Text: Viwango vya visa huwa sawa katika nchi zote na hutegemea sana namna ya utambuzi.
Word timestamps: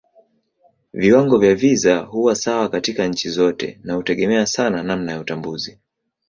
Viwango 0.93 1.37
vya 1.37 1.55
visa 1.55 1.97
huwa 1.99 2.35
sawa 2.35 2.69
katika 2.69 3.07
nchi 3.07 3.29
zote 3.29 3.79
na 3.83 3.93
hutegemea 3.93 4.45
sana 4.45 4.83
namna 4.83 5.11
ya 5.11 5.19
utambuzi. 5.19 5.77